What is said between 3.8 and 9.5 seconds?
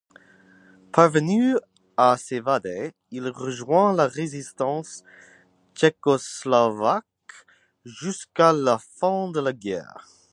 la résistance tchécoslovaque jusqu'à la fin de